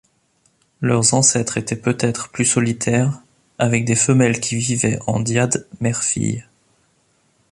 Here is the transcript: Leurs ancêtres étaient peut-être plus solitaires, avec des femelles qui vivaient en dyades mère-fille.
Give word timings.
Leurs 0.81 1.13
ancêtres 1.13 1.57
étaient 1.59 1.75
peut-être 1.75 2.29
plus 2.31 2.45
solitaires, 2.45 3.19
avec 3.59 3.85
des 3.85 3.93
femelles 3.93 4.39
qui 4.39 4.55
vivaient 4.55 4.97
en 5.05 5.19
dyades 5.19 5.67
mère-fille. 5.79 6.43